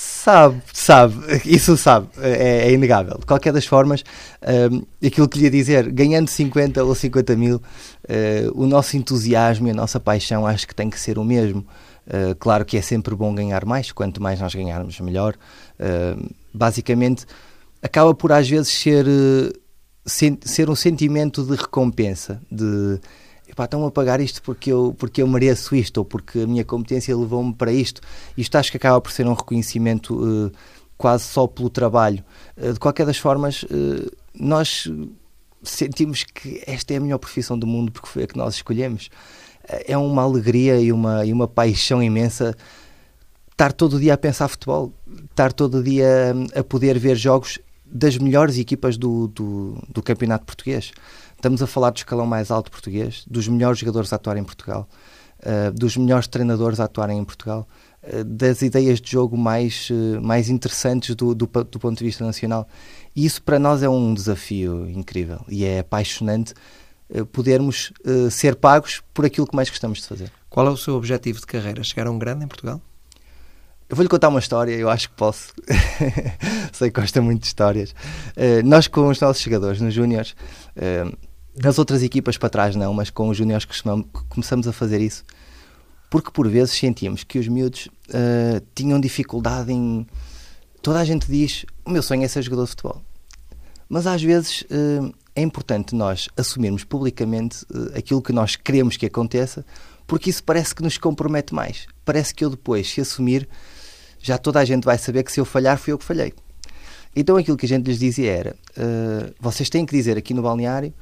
[0.03, 3.19] Sabe, sabe, isso sabe, é, é inegável.
[3.19, 4.03] De qualquer das formas,
[4.43, 7.63] um, ehm, aquilo que lhe ia dizer, ganhando 50 ou 50 mil, uh,
[8.55, 11.67] o nosso entusiasmo e a nossa paixão acho que tem que ser o mesmo.
[12.07, 15.35] Uh, claro que é sempre bom ganhar mais, quanto mais nós ganharmos, melhor.
[15.79, 17.27] Uh, basicamente,
[17.83, 19.05] acaba por às vezes ser
[20.11, 23.01] ser um sentimento de recompensa, de
[23.49, 26.65] epá, estão a pagar isto porque eu, porque eu mereço isto, ou porque a minha
[26.65, 28.01] competência levou-me para isto.
[28.37, 30.53] Isto acho que acaba por ser um reconhecimento uh,
[30.97, 32.25] quase só pelo trabalho.
[32.57, 34.91] Uh, de qualquer das formas, uh, nós
[35.63, 39.11] sentimos que esta é a melhor profissão do mundo porque foi a que nós escolhemos.
[39.87, 42.57] É uma alegria e uma, e uma paixão imensa
[43.53, 44.93] estar todo o dia a pensar futebol,
[45.31, 47.59] estar todo o dia a poder ver jogos
[47.91, 50.93] das melhores equipas do, do, do, campeonato português.
[51.35, 54.89] Estamos a falar do escalão mais alto português, dos melhores jogadores a atuar em Portugal,
[55.41, 57.67] uh, dos melhores treinadores a atuarem em Portugal,
[58.03, 62.25] uh, das ideias de jogo mais, uh, mais interessantes do, do, do, ponto de vista
[62.25, 62.69] nacional.
[63.17, 66.55] E isso para nós é um desafio incrível e é apaixonante
[67.33, 67.93] podermos
[68.31, 70.31] ser pagos por aquilo que mais gostamos de fazer.
[70.49, 71.83] Qual é o seu objetivo de carreira?
[71.83, 72.81] Chegar a um grande em Portugal?
[73.91, 75.53] Eu vou-lhe contar uma história, eu acho que posso.
[76.73, 77.91] Sei que gosta muito de histórias.
[78.37, 80.37] Uh, nós, com os nossos jogadores nos Júniores,
[80.77, 81.13] uh,
[81.61, 83.67] nas outras equipas para trás não, mas com os Júniores
[84.29, 85.25] começamos a fazer isso.
[86.09, 90.07] Porque por vezes sentíamos que os miúdos uh, tinham dificuldade em.
[90.81, 93.03] Toda a gente diz: o meu sonho é ser jogador de futebol.
[93.89, 94.65] Mas às vezes
[95.35, 99.67] é importante nós assumirmos publicamente aquilo que nós queremos que aconteça,
[100.07, 101.89] porque isso parece que nos compromete mais.
[102.05, 103.49] Parece que eu depois, se assumir,
[104.21, 106.33] já toda a gente vai saber que se eu falhar fui eu que falhei.
[107.15, 110.43] Então aquilo que a gente lhes dizia era: uh, vocês têm que dizer aqui no
[110.43, 110.93] balneário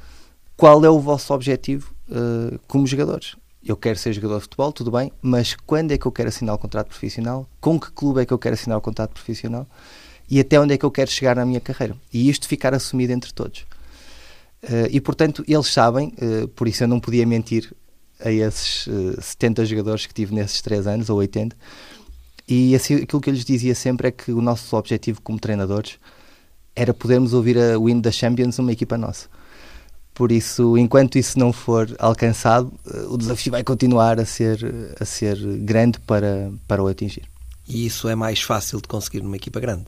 [0.56, 3.36] qual é o vosso objetivo uh, como jogadores.
[3.64, 6.54] Eu quero ser jogador de futebol, tudo bem, mas quando é que eu quero assinar
[6.54, 7.46] o contrato profissional?
[7.60, 9.66] Com que clube é que eu quero assinar o contrato profissional?
[10.30, 11.96] E até onde é que eu quero chegar na minha carreira?
[12.12, 13.66] E isto ficar assumido entre todos.
[14.62, 16.12] Uh, e portanto, eles sabem,
[16.54, 17.72] por isso eu não podia mentir
[18.20, 21.56] a esses uh, 70 jogadores que tive nesses 3 anos, ou 80,
[22.48, 25.98] e assim, aquilo que eu lhes dizia sempre é que o nosso objetivo como treinadores
[26.74, 29.26] era podermos ouvir a Win da Champions numa equipa nossa.
[30.14, 34.58] Por isso, enquanto isso não for alcançado, eh, o desafio vai continuar a ser,
[34.98, 37.22] a ser grande para, para o atingir.
[37.68, 39.86] E isso é mais fácil de conseguir numa equipa grande?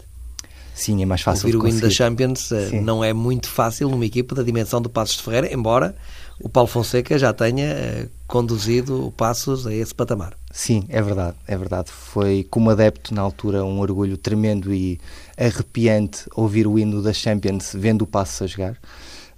[0.75, 1.79] Sim, é mais fácil Ouvir de conseguir.
[1.79, 2.81] o win da Champions eh, Sim.
[2.81, 5.97] não é muito fácil numa equipa da dimensão do Passos de Ferreira, embora
[6.41, 10.35] o Paulo Fonseca já tenha eh, conduzido o Passos a esse patamar.
[10.53, 11.93] Sim, é verdade, é verdade.
[11.93, 14.99] Foi como adepto na altura um orgulho tremendo e
[15.39, 18.73] arrepiante ouvir o hino da Champions vendo o Passos a jogar.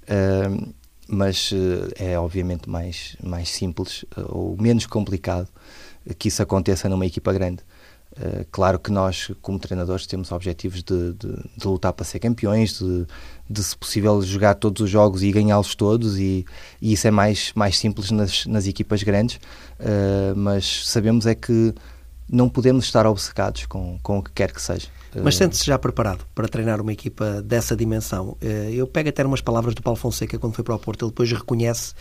[0.05, 0.73] Uh,
[1.07, 5.49] mas uh, é obviamente mais, mais simples uh, ou menos complicado
[6.19, 7.63] que isso aconteça numa equipa grande.
[8.13, 12.79] Uh, claro que nós, como treinadores, temos objetivos de, de, de lutar para ser campeões,
[12.79, 13.07] de,
[13.49, 16.45] de, se possível, jogar todos os jogos e ganhá-los todos, e,
[16.81, 19.37] e, isso é mais, mais simples nas, nas equipas grandes,
[19.81, 21.75] uh, mas sabemos é que
[22.33, 24.89] não podemos estar obcecados com, com o que quer que seja.
[25.23, 28.35] Mas sente-se já preparado para treinar uma equipa dessa dimensão?
[28.41, 31.05] Eh, eu pego até umas palavras do Paulo Fonseca quando foi para o Porto.
[31.05, 31.93] Ele depois reconhece,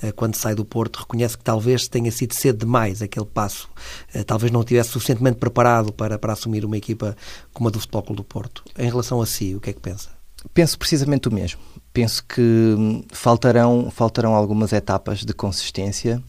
[0.00, 3.68] eh, quando sai do Porto, reconhece que talvez tenha sido cedo demais aquele passo.
[4.14, 7.16] Eh, talvez não estivesse suficientemente preparado para, para assumir uma equipa
[7.52, 8.62] como a do Futebol Clube do Porto.
[8.78, 10.10] Em relação a si, o que é que pensa?
[10.54, 11.60] Penso precisamente o mesmo.
[11.92, 16.22] Penso que hum, faltarão, faltarão algumas etapas de consistência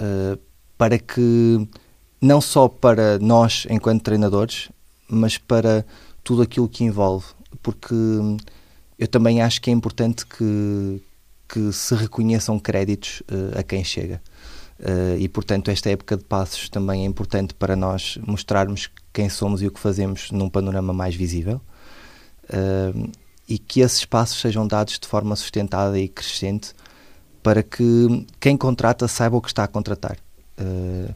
[0.00, 0.38] uh,
[0.76, 1.66] para que,
[2.20, 4.70] não só para nós, enquanto treinadores,
[5.08, 5.84] mas para
[6.24, 7.26] tudo aquilo que envolve,
[7.62, 7.94] porque
[8.98, 11.02] eu também acho que é importante que,
[11.48, 14.20] que se reconheçam créditos uh, a quem chega.
[14.78, 19.62] Uh, e, portanto, esta época de passos também é importante para nós mostrarmos quem somos
[19.62, 21.60] e o que fazemos num panorama mais visível.
[22.44, 23.10] Uh,
[23.48, 26.74] e que esses passos sejam dados de forma sustentada e crescente
[27.42, 30.18] para que quem contrata saiba o que está a contratar.
[30.58, 31.14] Uh,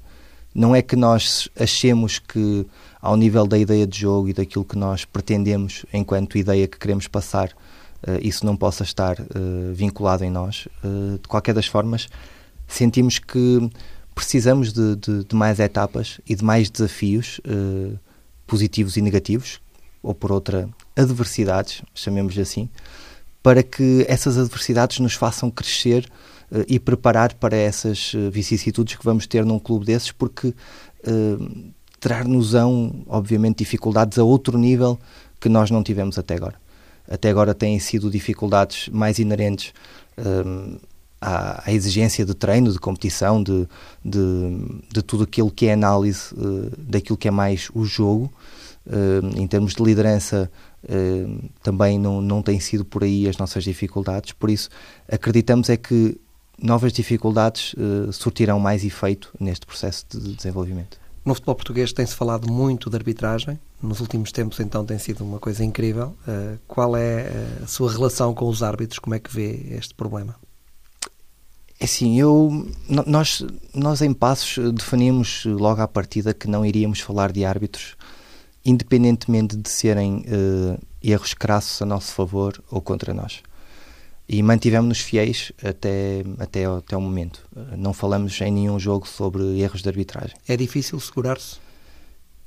[0.54, 2.66] não é que nós achemos que,
[3.00, 7.06] ao nível da ideia de jogo e daquilo que nós pretendemos enquanto ideia que queremos
[7.06, 10.66] passar, uh, isso não possa estar uh, vinculado em nós.
[10.82, 12.08] de qualquer das formas,
[12.66, 13.70] sentimos que
[14.14, 17.40] precisamos de, de, de, mais etapas e de mais desafios
[18.46, 19.60] positivos e negativos,
[20.02, 22.68] ou por outra, adversidades, chamemos-lhe assim,
[23.42, 26.29] para que essas adversidades nos façam crescer uh,
[26.66, 33.04] e preparar para essas uh, vicissitudes que vamos ter num clube desses, porque uh, trar-nos-ão,
[33.06, 34.98] obviamente, dificuldades a outro nível
[35.40, 36.56] que nós não tivemos até agora.
[37.08, 39.72] Até agora têm sido dificuldades mais inerentes
[41.20, 43.66] à, à, exigência de treino, de competição, de,
[44.04, 44.20] de,
[44.92, 46.32] de tudo aquilo que é análise
[46.78, 48.32] daquilo que é mais o jogo.
[49.36, 50.50] em termos de liderança,
[50.82, 54.70] Uh, também não, não tem sido por aí as nossas dificuldades, por isso
[55.06, 56.18] acreditamos é que
[56.62, 60.98] novas dificuldades uh, surtirão mais efeito neste processo de desenvolvimento.
[61.24, 65.38] No futebol português tem-se falado muito de arbitragem, nos últimos tempos então tem sido uma
[65.38, 66.16] coisa incrível.
[66.26, 67.30] Uh, qual é
[67.62, 68.98] a sua relação com os árbitros?
[68.98, 70.36] Como é que vê este problema?
[71.78, 72.68] É assim, eu,
[73.06, 73.42] nós,
[73.74, 77.96] nós em Passos definimos logo à partida que não iríamos falar de árbitros
[78.64, 83.42] independentemente de serem uh, erros crassos a nosso favor ou contra nós.
[84.32, 87.44] E mantivemos-nos fiéis até, até, até o momento.
[87.76, 90.36] Não falamos em nenhum jogo sobre erros de arbitragem.
[90.46, 91.56] É difícil segurar-se?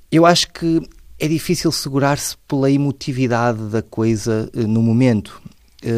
[0.10, 0.82] Eu acho que
[1.20, 5.42] é difícil segurar-se pela emotividade da coisa uh, no momento.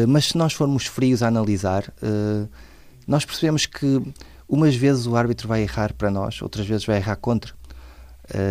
[0.08, 1.94] mas se nós formos frios a analisar,
[3.06, 4.02] nós percebemos que
[4.48, 7.54] umas vezes o árbitro vai errar para nós, outras vezes vai errar contra.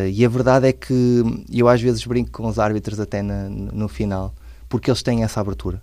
[0.09, 1.21] E a verdade é que
[1.51, 4.33] eu às vezes brinco com os árbitros até no final,
[4.69, 5.81] porque eles têm essa abertura.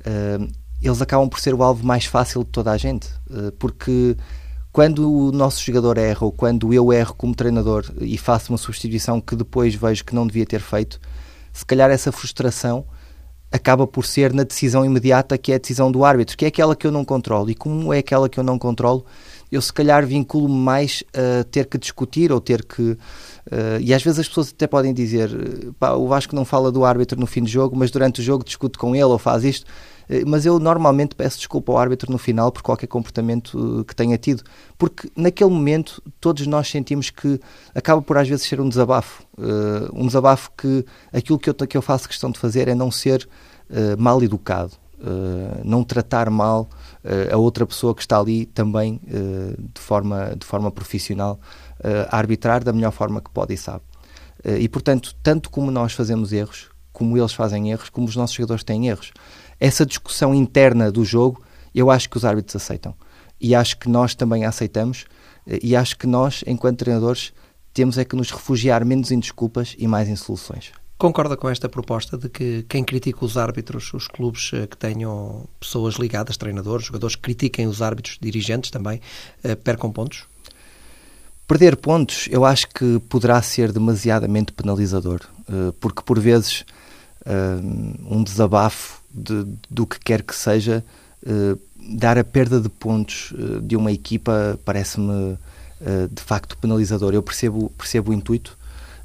[0.00, 0.50] Uh,
[0.86, 4.16] eles acabam por ser o alvo mais fácil de toda a gente, uh, porque
[4.72, 9.20] quando o nosso jogador erra ou quando eu erro como treinador e faço uma substituição
[9.20, 11.00] que depois vejo que não devia ter feito,
[11.52, 12.86] se calhar essa frustração
[13.50, 16.76] acaba por ser na decisão imediata que é a decisão do árbitro, que é aquela
[16.76, 17.50] que eu não controlo.
[17.50, 19.04] E como é aquela que eu não controlo,
[19.50, 22.82] eu se calhar vinculo-me mais a ter que discutir ou ter que.
[22.82, 25.30] Uh, e às vezes as pessoas até podem dizer:
[25.78, 28.44] pá, o Vasco não fala do árbitro no fim do jogo, mas durante o jogo
[28.44, 29.66] discute com ele ou faz isto.
[30.10, 33.94] Uh, mas eu normalmente peço desculpa ao árbitro no final por qualquer comportamento uh, que
[33.94, 34.42] tenha tido,
[34.76, 37.40] porque naquele momento todos nós sentimos que
[37.74, 39.22] acaba por às vezes ser um desabafo.
[39.92, 43.28] um desabafo que aquilo que eu, que eu faço questão de fazer é não ser
[43.98, 44.72] mal educado,
[45.64, 46.68] não tratar mal
[47.30, 51.38] a outra pessoa que está ali também de, forma, de forma profissional
[52.10, 53.82] a arbitrar da melhor forma que pode e sabe.
[54.58, 58.64] e portanto, tanto como nós fazemos erros, como eles fazem erros, como os nossos jogadores
[58.64, 59.12] têm erros.
[59.60, 61.44] Essa discussão interna do jogo,
[61.74, 62.94] eu acho que os árbitros aceitam.
[63.38, 65.04] E acho que nós também aceitamos.
[65.62, 67.32] E acho que nós, enquanto treinadores,
[67.72, 70.72] temos é que nos refugiar menos em desculpas e mais em soluções.
[71.00, 75.48] Concorda com esta proposta de que quem critica os árbitros, os clubes eh, que tenham
[75.58, 79.00] pessoas ligadas, treinadores, jogadores que critiquem os árbitros, dirigentes também,
[79.42, 80.26] eh, percam pontos?
[81.46, 86.64] Perder pontos eu acho que poderá ser demasiadamente penalizador, eh, porque por vezes
[88.08, 90.84] um desabafo de, do que quer que seja,
[91.76, 95.36] dar a perda de pontos de uma equipa parece-me
[96.10, 97.14] de facto penalizador.
[97.14, 98.56] Eu percebo, percebo o intuito,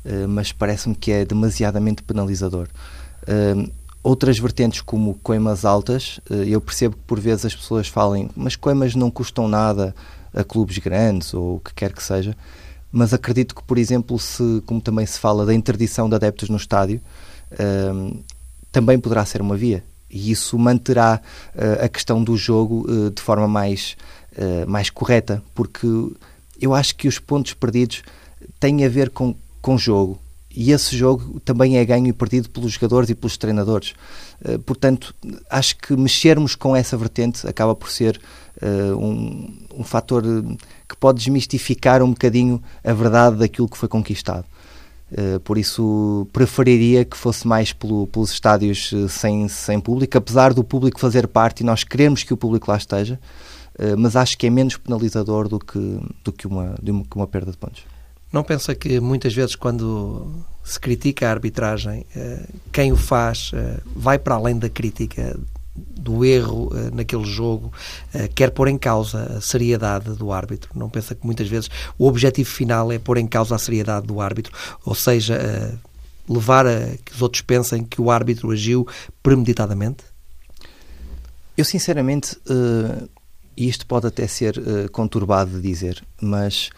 [0.04, 2.68] eh, mas parece-me que é demasiadamente penalizador.
[4.04, 8.94] Outras vertentes, como coimas altas, eu percebo que por vezes as pessoas falem, mas coimas
[8.94, 9.96] não custam nada
[10.32, 12.38] a clubes grandes ou o que quer que seja,
[12.91, 16.58] mas acredito que, por exemplo, se, como também se fala da interdição de adeptos no
[16.58, 17.02] estádio,
[18.72, 19.84] também poderá ser uma via.
[20.15, 21.21] E isso manterá
[21.84, 23.97] a questão do jogo de forma mais,
[24.65, 25.85] mais correta, porque
[26.60, 28.02] eu acho que os pontos perdidos
[28.60, 29.35] têm a ver com
[29.65, 30.19] com jogo.
[30.56, 33.96] E esse jogo também é ganho e perdido pelos jogadores e pelos treinadores.
[34.63, 35.13] Portanto,
[35.50, 38.21] acho que mexermos com essa vertente acaba por ser
[38.96, 40.56] um, um fator eh,
[40.87, 44.46] que pode desmistificar um bocadinho a verdade daquilo que foi conquistado.
[45.12, 50.63] Uh, por isso, preferiria que fosse mais pelo, pelos estádios sem, sem público, apesar do
[50.63, 53.19] público fazer parte e nós queremos que o público lá esteja,
[53.97, 57.51] mas acho que é menos penalizador do que, do que, uma, do que uma perda
[57.51, 57.83] de pontos.
[58.35, 63.79] Não pensa que muitas vezes, quando se critica a arbitragem, eh, quem o faz eh,
[63.95, 65.39] vai para além da crítica
[65.76, 67.71] do erro naquele jogo,
[68.34, 70.69] quer pôr em causa a seriedade do árbitro.
[70.73, 74.21] Não pensa que muitas vezes o objetivo final é pôr em causa a seriedade do
[74.21, 74.54] árbitro,
[74.86, 75.78] ou seja,
[76.28, 78.88] levar a que os outros pensem que o árbitro agiu
[79.21, 80.04] premeditadamente?
[81.58, 83.10] Eu, sinceramente, uh,
[83.56, 86.69] isto pode até ser uh, conturbado de dizer, mas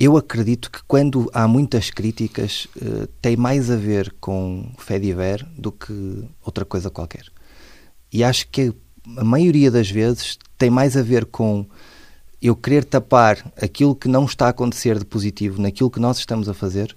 [0.00, 5.12] eu acredito que quando há muitas críticas, uh, tem mais a ver com fé de
[5.12, 7.26] ver do que outra coisa qualquer.
[8.14, 8.72] E acho que
[9.16, 11.66] a maioria das vezes tem mais a ver com
[12.40, 16.48] eu querer tapar aquilo que não está a acontecer de positivo naquilo que nós estamos
[16.48, 16.94] a fazer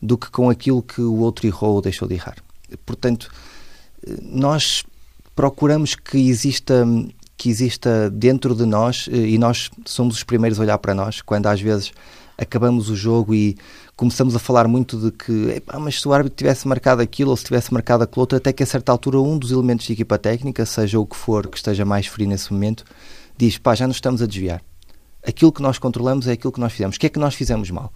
[0.00, 2.36] do que com aquilo que o outro errou ou deixou de errar.
[2.86, 3.28] Portanto,
[4.22, 4.84] nós
[5.34, 6.86] procuramos que exista
[7.36, 11.48] que exista dentro de nós e nós somos os primeiros a olhar para nós quando
[11.48, 11.92] às vezes
[12.38, 13.56] acabamos o jogo e
[14.02, 17.44] começamos a falar muito de que mas se o árbitro tivesse marcado aquilo ou se
[17.44, 20.66] tivesse marcado aquilo outro, até que a certa altura um dos elementos de equipa técnica,
[20.66, 22.84] seja o que for que esteja mais frio nesse momento,
[23.36, 24.60] diz pá, já nos estamos a desviar.
[25.24, 26.96] Aquilo que nós controlamos é aquilo que nós fizemos.
[26.96, 27.92] O que é que nós fizemos mal?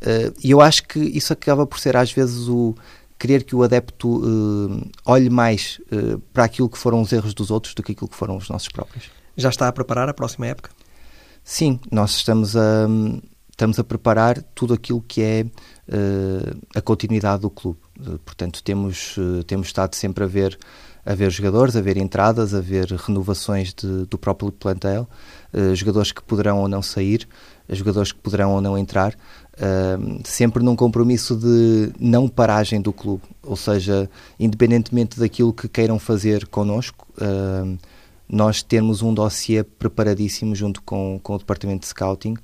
[0.00, 2.74] Eh, e eu acho que isso acaba por ser às vezes o
[3.16, 7.52] querer que o adepto uh, olhe mais uh, para aquilo que foram os erros dos
[7.52, 9.10] outros do que aquilo que foram os nossos próprios.
[9.36, 10.70] Já está a preparar a próxima época?
[11.44, 12.88] Sim, nós estamos a,
[13.60, 17.78] estamos a preparar tudo aquilo que é uh, a continuidade do clube.
[18.24, 20.58] portanto, temos, temos estado sempre a ver,
[21.04, 25.06] a ver jogadores, a ver entradas, a ver renovações de, do próprio plantel,
[25.74, 27.28] jogadores que poderão ou não sair,
[27.68, 29.14] jogadores que poderão ou não entrar
[29.60, 34.08] uh, sempre num compromisso de não paragem do clube, ou seja,
[34.38, 37.78] independentemente daquilo que queiram fazer connosco, uh,
[38.28, 42.38] nós temos um dossiê preparadíssimo junto com, com o departamento de scouting uh,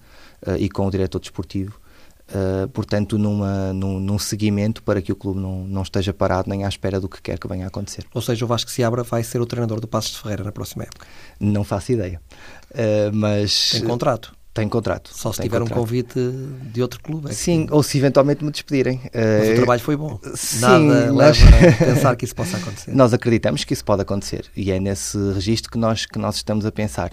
[0.58, 1.80] e com o diretor desportivo.
[2.28, 6.64] Uh, portanto, numa, num, num, seguimento para que o clube não, não esteja parado nem
[6.64, 8.04] à espera do que quer que venha a acontecer.
[8.12, 10.82] Ou seja, o Vasco Seabra vai ser o treinador do Passos de Ferreira na próxima
[10.82, 11.06] época?
[11.38, 12.20] Não faço ideia.
[12.72, 14.34] Uh, mas Tem contrato?
[14.52, 15.10] Tem contrato.
[15.14, 15.78] Só se tiver contrato.
[15.78, 16.18] um convite
[16.72, 17.30] de outro clube.
[17.30, 17.72] É sim, que...
[17.72, 19.02] ou se eventualmente me despedirem.
[19.14, 20.18] Mas uh, o trabalho foi bom.
[20.34, 21.40] Sim, Nada nós...
[21.40, 22.92] leva a pensar que isso possa acontecer.
[22.92, 26.66] Nós acreditamos que isso pode acontecer e é nesse registro que nós, que nós estamos
[26.66, 27.12] a pensar.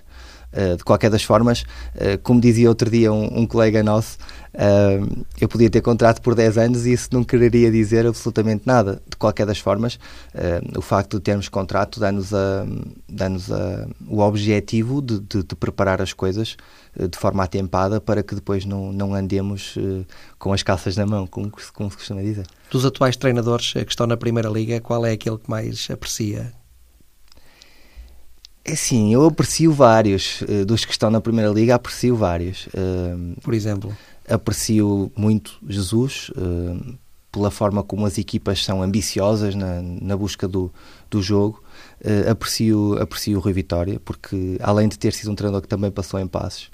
[0.53, 1.61] Uh, de qualquer das formas,
[1.95, 4.19] uh, como dizia outro dia um, um colega nosso,
[4.53, 9.01] uh, eu podia ter contrato por 10 anos e isso não quereria dizer absolutamente nada.
[9.09, 9.97] De qualquer das formas,
[10.77, 16.55] o facto de termos contrato dá-nos, a, o objetivo de, de, de, preparar as coisas
[16.95, 19.75] de forma atempada para que depois não, não andemos
[20.37, 22.45] com as calças na mão, como, como se costuma dizer.
[22.69, 26.53] Dos atuais treinadores que estão na Primeira Liga, qual é aquele que mais aprecia
[28.65, 30.41] é sim, eu aprecio vários.
[30.41, 32.67] Uh, dos que estão na Primeira Liga, aprecio vários.
[32.67, 33.95] Uh, Por exemplo?
[34.27, 36.97] Aprecio muito Jesus, uh,
[37.29, 40.71] pela forma como as equipas são ambiciosas na, na busca do,
[41.09, 41.61] do jogo.
[42.29, 46.19] aprecio, aprecio o Rui Vitória, porque além de ter sido um treinador que também passou
[46.19, 46.69] em passos,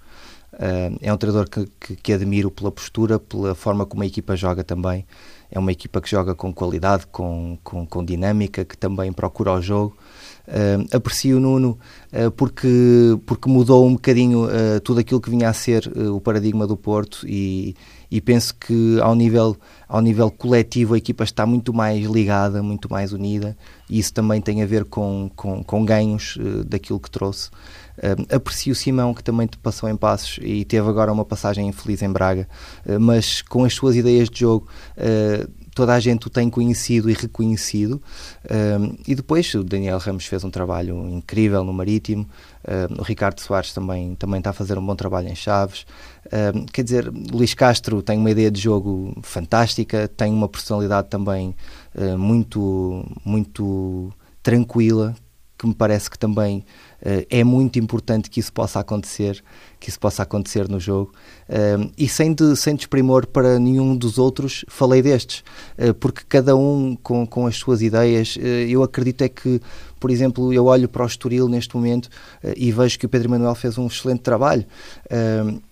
[1.01, 4.61] é um treinador que, que, que admiro pela postura, pela forma como a equipa joga
[4.61, 5.05] também.
[5.49, 9.61] É uma equipa que joga com qualidade, com, com, com dinâmica, que também procura o
[9.61, 9.97] jogo.
[10.49, 11.77] Uh, aprecio o Nuno
[12.11, 12.67] uh, porque,
[13.23, 17.23] porque mudou um bocadinho uh, tudo aquilo que vinha a ser o paradigma do Porto
[17.27, 17.75] e,
[18.09, 19.55] e penso que ao nível,
[19.87, 23.55] ao nível coletivo a equipa está muito mais ligada, muito mais unida
[23.87, 26.35] e isso também tem a ver com, com, com ganhos
[26.65, 27.51] daquilo que trouxe.
[28.33, 32.11] aprecio o Simão, que também passou em passos e teve agora uma passagem infeliz em
[32.11, 32.47] Braga,
[32.99, 34.67] mas com as suas ideias de jogo
[35.79, 38.01] toda a gente o tem conhecido e reconhecido.
[38.51, 42.27] Um, e depois o Daniel Ramos fez um trabalho incrível no Marítimo,
[42.67, 45.85] um, o Ricardo Soares também, também está a fazer um bom trabalho em Chaves.
[46.53, 51.55] Um, quer dizer, Luís Castro tem uma ideia de jogo fantástica, tem uma personalidade também
[51.95, 54.11] uh, muito, muito
[54.43, 55.15] tranquila,
[55.57, 56.65] que me parece que também
[57.29, 59.43] é muito importante que isso possa acontecer,
[59.79, 61.13] que isso possa acontecer no jogo.
[61.47, 65.43] Uh, e sem, de, sem desprimor para nenhum dos outros, falei destes,
[65.77, 68.37] uh, porque cada um com, com as suas ideias,
[68.67, 69.61] eu acredito é que,
[69.99, 72.09] por exemplo, eu olho para o Estoril neste momento
[72.55, 74.65] e vejo que o Pedro Manuel fez um excelente trabalho.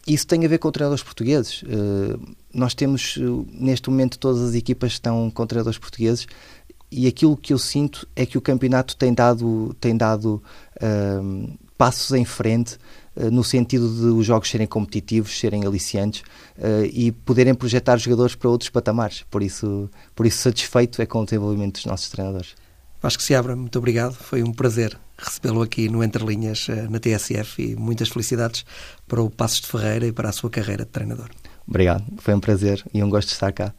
[0.06, 1.64] isso tem a ver com treinadores portugueses.
[2.54, 3.18] nós temos,
[3.54, 6.28] neste momento, todas as equipas estão com treinadores portugueses
[6.92, 10.42] e aquilo que eu sinto é que o campeonato tem dado, tem dado
[10.82, 12.78] uh, passos em frente
[13.16, 16.22] uh, no sentido de os jogos serem competitivos, serem aliciantes
[16.58, 19.24] uh, e poderem projetar jogadores para outros patamares.
[19.30, 22.56] Por isso, por isso satisfeito é com o desenvolvimento dos nossos treinadores.
[23.02, 24.14] Vasco Seabra, muito obrigado.
[24.14, 28.66] Foi um prazer recebê-lo aqui no Entre Linhas, eh, na TSF, e muitas felicidades
[29.08, 31.30] para o Passos de Ferreira e para a sua carreira de treinador.
[31.68, 33.74] Obrigado, foi um prazer e um gosto de estar cá.